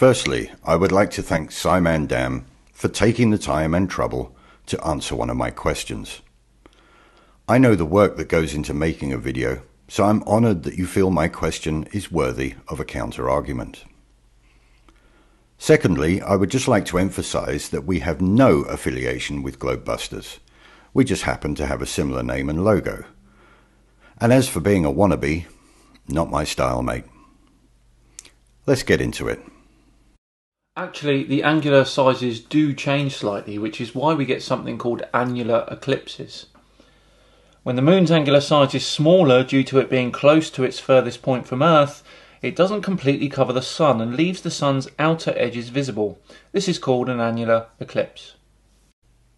Firstly, 0.00 0.50
I 0.64 0.76
would 0.76 0.92
like 0.92 1.10
to 1.10 1.22
thank 1.22 1.50
SciManDan 1.50 2.44
for 2.72 2.88
taking 2.88 3.28
the 3.28 3.36
time 3.36 3.74
and 3.74 3.86
trouble 3.86 4.34
to 4.64 4.82
answer 4.82 5.14
one 5.14 5.28
of 5.28 5.36
my 5.36 5.50
questions. 5.50 6.22
I 7.46 7.58
know 7.58 7.74
the 7.74 7.84
work 7.84 8.16
that 8.16 8.30
goes 8.30 8.54
into 8.54 8.72
making 8.72 9.12
a 9.12 9.18
video, 9.18 9.60
so 9.88 10.04
I'm 10.04 10.22
honoured 10.22 10.62
that 10.62 10.78
you 10.78 10.86
feel 10.86 11.10
my 11.10 11.28
question 11.28 11.86
is 11.92 12.10
worthy 12.10 12.54
of 12.66 12.80
a 12.80 12.84
counter 12.86 13.28
argument. 13.28 13.84
Secondly, 15.58 16.22
I 16.22 16.34
would 16.34 16.50
just 16.50 16.66
like 16.66 16.86
to 16.86 16.98
emphasise 16.98 17.68
that 17.68 17.84
we 17.84 17.98
have 17.98 18.22
no 18.22 18.62
affiliation 18.62 19.42
with 19.42 19.58
Globebusters. 19.58 20.38
We 20.94 21.04
just 21.04 21.24
happen 21.24 21.54
to 21.56 21.66
have 21.66 21.82
a 21.82 21.86
similar 21.86 22.22
name 22.22 22.48
and 22.48 22.64
logo. 22.64 23.04
And 24.18 24.32
as 24.32 24.48
for 24.48 24.60
being 24.60 24.86
a 24.86 24.90
wannabe, 24.90 25.44
not 26.08 26.30
my 26.30 26.44
style, 26.44 26.82
mate. 26.82 27.04
Let's 28.64 28.82
get 28.82 29.02
into 29.02 29.28
it. 29.28 29.42
Actually, 30.76 31.24
the 31.24 31.42
angular 31.42 31.84
sizes 31.84 32.40
do 32.40 32.72
change 32.72 33.16
slightly, 33.16 33.58
which 33.58 33.80
is 33.80 33.94
why 33.94 34.14
we 34.14 34.24
get 34.24 34.42
something 34.42 34.78
called 34.78 35.02
annular 35.12 35.66
eclipses. 35.70 36.46
When 37.64 37.76
the 37.76 37.82
moon's 37.82 38.10
angular 38.10 38.40
size 38.40 38.74
is 38.74 38.86
smaller 38.86 39.44
due 39.44 39.64
to 39.64 39.78
it 39.78 39.90
being 39.90 40.12
close 40.12 40.48
to 40.50 40.64
its 40.64 40.78
furthest 40.78 41.22
point 41.22 41.46
from 41.46 41.62
Earth, 41.62 42.02
it 42.40 42.56
doesn't 42.56 42.82
completely 42.82 43.28
cover 43.28 43.52
the 43.52 43.60
sun 43.60 44.00
and 44.00 44.14
leaves 44.14 44.40
the 44.40 44.50
sun's 44.50 44.88
outer 44.98 45.34
edges 45.36 45.68
visible. 45.68 46.18
This 46.52 46.68
is 46.68 46.78
called 46.78 47.08
an 47.08 47.20
annular 47.20 47.66
eclipse. 47.80 48.36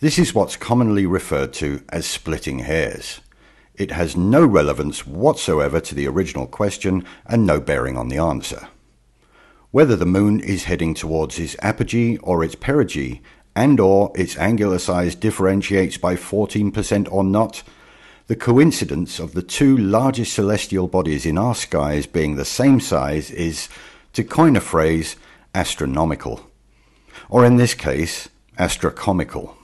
This 0.00 0.18
is 0.18 0.34
what's 0.34 0.56
commonly 0.56 1.06
referred 1.06 1.52
to 1.54 1.82
as 1.90 2.06
splitting 2.06 2.60
hairs. 2.60 3.20
It 3.74 3.90
has 3.90 4.16
no 4.16 4.46
relevance 4.46 5.06
whatsoever 5.06 5.80
to 5.80 5.94
the 5.94 6.06
original 6.06 6.46
question 6.46 7.04
and 7.26 7.44
no 7.44 7.60
bearing 7.60 7.98
on 7.98 8.08
the 8.08 8.18
answer. 8.18 8.68
Whether 9.76 9.94
the 9.96 10.06
moon 10.06 10.40
is 10.40 10.64
heading 10.64 10.94
towards 10.94 11.38
its 11.38 11.54
apogee 11.60 12.16
or 12.22 12.42
its 12.42 12.54
perigee 12.54 13.20
and 13.54 13.78
or 13.78 14.10
its 14.14 14.34
angular 14.38 14.78
size 14.78 15.14
differentiates 15.14 15.98
by 15.98 16.16
14% 16.16 17.12
or 17.12 17.22
not, 17.22 17.62
the 18.26 18.36
coincidence 18.36 19.18
of 19.18 19.34
the 19.34 19.42
two 19.42 19.76
largest 19.76 20.32
celestial 20.32 20.88
bodies 20.88 21.26
in 21.26 21.36
our 21.36 21.54
skies 21.54 22.06
being 22.06 22.36
the 22.36 22.44
same 22.46 22.80
size 22.80 23.30
is, 23.30 23.68
to 24.14 24.24
coin 24.24 24.56
a 24.56 24.62
phrase, 24.62 25.16
astronomical. 25.54 26.48
Or 27.28 27.44
in 27.44 27.58
this 27.58 27.74
case, 27.74 28.30
astrocomical. 28.58 29.56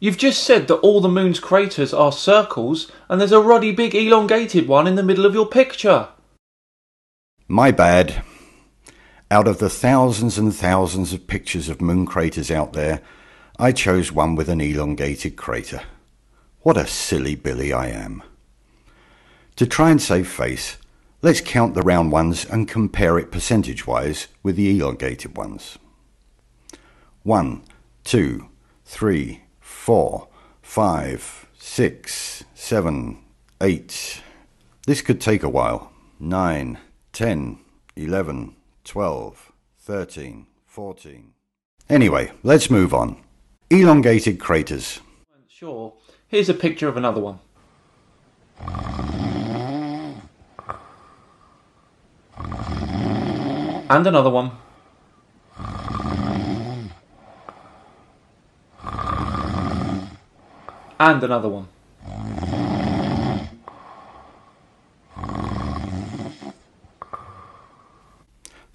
You've 0.00 0.18
just 0.18 0.42
said 0.42 0.66
that 0.66 0.78
all 0.78 1.00
the 1.00 1.08
moon's 1.08 1.38
craters 1.38 1.94
are 1.94 2.10
circles, 2.10 2.90
and 3.08 3.20
there's 3.20 3.30
a 3.30 3.40
ruddy 3.40 3.70
big 3.70 3.94
elongated 3.94 4.66
one 4.66 4.88
in 4.88 4.96
the 4.96 5.04
middle 5.04 5.24
of 5.24 5.34
your 5.34 5.46
picture. 5.46 6.08
My 7.50 7.70
bad. 7.70 8.22
Out 9.30 9.48
of 9.48 9.58
the 9.58 9.70
thousands 9.70 10.36
and 10.36 10.54
thousands 10.54 11.14
of 11.14 11.26
pictures 11.26 11.70
of 11.70 11.80
moon 11.80 12.04
craters 12.04 12.50
out 12.50 12.74
there, 12.74 13.00
I 13.58 13.72
chose 13.72 14.12
one 14.12 14.34
with 14.34 14.50
an 14.50 14.60
elongated 14.60 15.36
crater. 15.36 15.80
What 16.60 16.76
a 16.76 16.86
silly 16.86 17.36
Billy 17.36 17.72
I 17.72 17.88
am. 17.88 18.22
To 19.56 19.66
try 19.66 19.90
and 19.90 20.00
save 20.00 20.28
face, 20.28 20.76
let's 21.22 21.40
count 21.40 21.74
the 21.74 21.80
round 21.80 22.12
ones 22.12 22.44
and 22.44 22.68
compare 22.68 23.18
it 23.18 23.32
percentage 23.32 23.86
wise 23.86 24.28
with 24.42 24.56
the 24.56 24.78
elongated 24.78 25.34
ones. 25.34 25.78
One, 27.22 27.62
two, 28.04 28.50
three, 28.84 29.44
four, 29.58 30.28
five, 30.60 31.46
six, 31.58 32.44
seven, 32.54 33.24
eight. 33.62 34.20
This 34.86 35.00
could 35.00 35.18
take 35.22 35.42
a 35.42 35.48
while. 35.48 35.90
Nine, 37.20 37.26
ten, 37.28 37.58
eleven, 37.96 38.56
twelve, 38.84 39.52
thirteen, 39.78 40.46
fourteen. 40.66 41.32
Anyway, 41.88 42.30
let's 42.42 42.70
move 42.70 42.94
on. 42.94 43.22
Elongated 43.70 44.38
craters. 44.38 45.00
Sure, 45.48 45.94
here's 46.28 46.48
a 46.48 46.54
picture 46.54 46.86
of 46.88 46.96
another 46.96 47.20
one. 47.20 47.40
And 53.90 54.06
another 54.06 54.30
one. 54.30 54.52
And 61.00 61.22
another 61.24 61.48
one. 61.48 61.68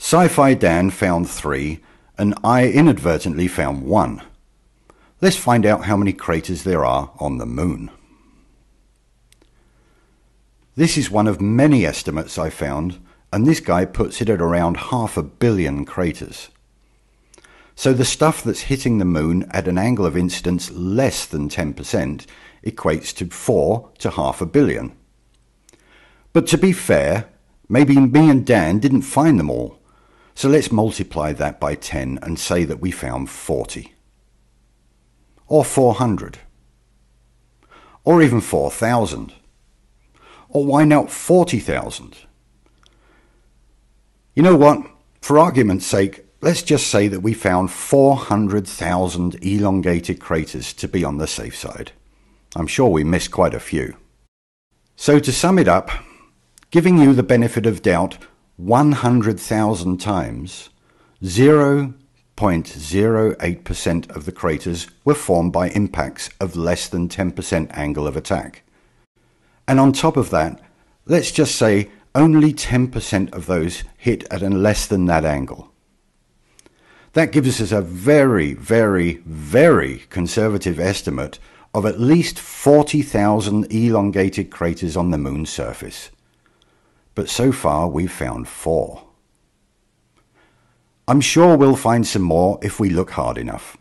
Sci 0.04 0.28
Fi 0.28 0.54
Dan 0.54 0.90
found 0.90 1.30
three, 1.30 1.80
and 2.18 2.36
I 2.44 2.68
inadvertently 2.68 3.48
found 3.48 3.84
one. 3.84 4.22
Let's 5.22 5.38
find 5.38 5.66
out 5.66 5.86
how 5.86 5.96
many 5.96 6.12
craters 6.12 6.64
there 6.64 6.84
are 6.84 7.14
on 7.20 7.38
the 7.38 7.46
moon. 7.46 7.90
This 10.76 10.98
is 10.98 11.10
one 11.10 11.26
of 11.26 11.40
many 11.40 11.86
estimates 11.86 12.38
I 12.38 12.50
found, 12.50 13.00
and 13.32 13.48
this 13.48 13.62
guy 13.62 13.86
puts 13.86 14.22
it 14.22 14.28
at 14.28 14.42
around 14.42 14.76
half 14.92 15.16
a 15.16 15.24
billion 15.24 15.86
craters. 15.86 16.50
So 17.74 17.94
the 17.94 18.04
stuff 18.04 18.44
that's 18.44 18.64
hitting 18.64 18.98
the 18.98 19.06
moon 19.06 19.50
at 19.52 19.70
an 19.70 19.78
angle 19.78 20.06
of 20.06 20.18
incidence 20.18 20.70
less 20.70 21.26
than 21.26 21.48
10% 21.48 22.26
equates 22.66 23.16
to 23.16 23.30
4 23.30 23.90
to 24.00 24.10
half 24.10 24.42
a 24.42 24.46
billion. 24.46 24.98
But 26.34 26.46
to 26.48 26.58
be 26.58 26.74
fair, 26.74 27.30
maybe 27.70 27.96
me 27.96 28.30
and 28.30 28.46
Dan 28.46 28.80
didn't 28.80 29.04
find 29.04 29.40
them 29.40 29.50
all. 29.50 29.80
So 30.36 30.50
let's 30.50 30.72
multiply 30.72 31.34
that 31.34 31.60
by 31.60 31.76
10 31.76 32.20
and 32.22 32.40
say 32.40 32.64
that 32.66 32.80
we 32.80 32.92
found 32.92 33.30
40. 33.30 33.94
Or 35.48 35.64
400. 35.64 36.40
Or 38.04 38.22
even 38.22 38.42
4,000. 38.42 39.34
Or 40.50 40.66
why 40.66 40.86
not 40.86 41.12
40,000? 41.12 42.18
You 44.36 44.44
know 44.44 44.56
what? 44.56 44.80
For 45.22 45.40
argument's 45.40 45.86
sake, 45.86 46.24
Let's 46.44 46.62
just 46.62 46.88
say 46.88 47.08
that 47.08 47.22
we 47.22 47.34
found 47.34 47.72
400,000 47.72 49.36
elongated 49.42 50.20
craters 50.20 50.74
to 50.74 50.90
be 50.90 51.02
on 51.02 51.18
the 51.18 51.26
safe 51.26 51.56
side. 51.56 51.94
I'm 52.54 52.68
sure 52.68 52.90
we 52.90 53.06
missed 53.06 53.32
quite 53.32 53.54
a 53.54 53.62
few. 53.62 53.96
So 54.98 55.20
to 55.20 55.32
sum 55.32 55.58
it 55.58 55.70
up, 55.70 55.90
giving 56.70 56.98
you 56.98 57.14
the 57.14 57.24
benefit 57.24 57.66
of 57.66 57.82
doubt 57.82 58.18
100,000 58.58 59.98
times, 59.98 60.70
0.08% 61.24 64.16
of 64.16 64.26
the 64.26 64.32
craters 64.32 64.88
were 65.04 65.16
formed 65.16 65.52
by 65.52 65.70
impacts 65.70 66.30
of 66.40 66.56
less 66.56 66.88
than 66.88 67.10
10% 67.10 67.76
angle 67.76 68.06
of 68.06 68.16
attack. 68.16 68.62
And 69.68 69.80
on 69.80 69.92
top 69.92 70.18
of 70.18 70.30
that, 70.30 70.62
let's 71.08 71.32
just 71.32 71.56
say 71.56 71.90
only 72.14 72.54
10% 72.54 73.34
of 73.34 73.48
those 73.48 73.84
hit 73.98 74.32
at 74.32 74.44
a 74.44 74.50
less 74.50 74.86
than 74.86 75.06
that 75.06 75.26
angle. 75.26 75.72
That 77.14 77.32
gives 77.32 77.60
us 77.60 77.72
a 77.72 77.82
very, 77.82 78.54
very, 78.54 79.16
very 79.26 80.04
conservative 80.10 80.80
estimate 80.80 81.40
of 81.74 81.88
at 81.88 82.00
least 82.00 82.40
40,000 82.40 83.66
elongated 83.72 84.52
craters 84.52 84.96
on 84.96 85.10
the 85.10 85.18
moon's 85.18 85.50
surface. 85.50 86.12
But 87.16 87.30
so 87.30 87.52
far 87.52 87.88
we've 87.88 88.12
found 88.12 88.48
four. 88.48 89.04
I'm 91.08 91.22
sure 91.22 91.58
we'll 91.58 91.76
find 91.76 92.08
some 92.08 92.22
more 92.22 92.60
if 92.62 92.80
we 92.80 92.90
look 92.90 93.12
hard 93.12 93.38
enough. 93.38 93.78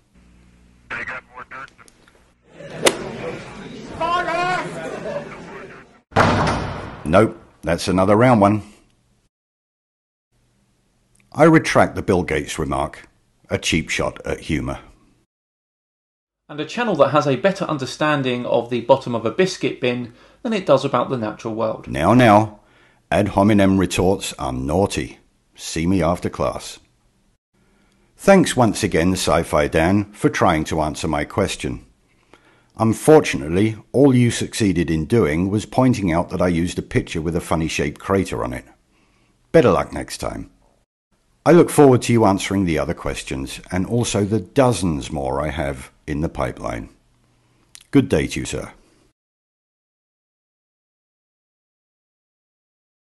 Nope, 7.05 7.37
that's 7.63 7.89
another 7.89 8.17
round 8.17 8.41
one. 8.41 8.63
I 11.33 11.45
retract 11.45 11.95
the 11.95 12.03
Bill 12.03 12.23
Gates 12.23 12.59
remark 12.59 13.09
a 13.49 13.59
cheap 13.59 13.89
shot 13.89 14.25
at 14.27 14.41
humour. 14.41 14.81
And 16.49 16.61
a 16.61 16.65
channel 16.65 16.95
that 16.97 17.11
has 17.11 17.27
a 17.27 17.37
better 17.37 17.65
understanding 17.67 18.45
of 18.47 18.71
the 18.71 18.81
bottom 18.83 19.15
of 19.15 19.25
a 19.25 19.31
biscuit 19.31 19.81
bin 19.81 20.13
than 20.43 20.53
it 20.53 20.67
does 20.67 20.85
about 20.85 21.09
the 21.09 21.17
natural 21.17 21.55
world. 21.55 21.87
Now, 21.89 22.15
now, 22.15 22.61
ad 23.13 23.29
hominem 23.29 23.79
retorts 23.79 24.33
are 24.39 24.55
naughty. 24.55 25.19
See 25.55 25.87
me 25.87 26.03
after 26.03 26.31
class. 26.31 26.79
Thanks 28.17 28.57
once 28.57 28.83
again, 28.83 29.13
Sci 29.13 29.43
Fi 29.43 29.69
Dan, 29.69 30.11
for 30.13 30.31
trying 30.31 30.65
to 30.65 30.81
answer 30.81 31.07
my 31.07 31.25
question. 31.25 31.85
Unfortunately, 32.79 33.77
all 33.93 34.15
you 34.15 34.31
succeeded 34.31 34.91
in 34.91 35.05
doing 35.05 35.51
was 35.51 35.67
pointing 35.67 36.11
out 36.11 36.31
that 36.31 36.41
I 36.41 36.49
used 36.49 36.79
a 36.79 36.83
picture 36.97 37.21
with 37.21 37.37
a 37.37 37.41
funny 37.41 37.69
shaped 37.69 38.01
crater 38.01 38.43
on 38.43 38.55
it. 38.55 38.65
Better 39.53 39.71
luck 39.71 39.93
next 39.93 40.17
time. 40.17 40.51
I 41.45 41.53
look 41.53 41.69
forward 41.69 42.01
to 42.03 42.15
you 42.15 42.25
answering 42.25 42.65
the 42.65 42.79
other 42.79 42.95
questions 42.95 43.61
and 43.71 43.85
also 43.85 44.25
the 44.25 44.41
dozens 44.41 45.13
more 45.13 45.43
I 45.43 45.51
have 45.51 45.91
in 46.07 46.23
the 46.23 46.31
pipeline. 46.31 46.89
Good 47.91 48.09
day 48.09 48.27
to 48.29 48.41
you, 48.41 48.47
sir. 48.47 48.73